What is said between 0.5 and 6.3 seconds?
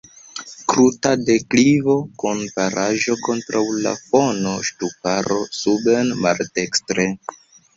Kruta deklivo kun baraĵo kontraŭ la fono; ŝtuparo suben